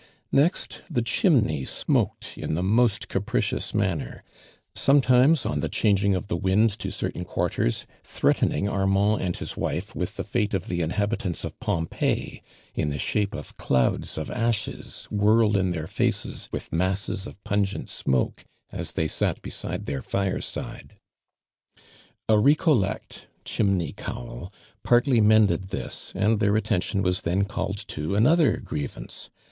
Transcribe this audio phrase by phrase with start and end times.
[0.31, 4.23] Ne.xt the chimney smoked in the most capricious manner,
[4.73, 9.95] sometimes, on tho clianging of tho wind to certain quarters, threatening Armand an<l Iiis wife
[9.95, 12.41] with the fate of the inhabitants of Pompeii,
[12.73, 15.87] in the shape of clouds of ashes whirled in tliei?
[15.87, 20.97] faces with masses of pungi nt smoko as they sat beside their fireside,
[22.27, 24.51] A recollect (chinmey cowl)
[24.83, 25.67] partly niende*!
[25.67, 29.29] this, and their attention was then called to another grievance.